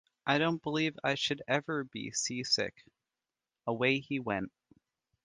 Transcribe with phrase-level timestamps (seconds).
[0.25, 2.85] “I don’t believe I should ever be sea-sick.”
[3.67, 4.51] Away he went.